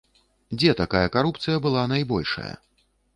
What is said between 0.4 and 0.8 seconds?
Дзе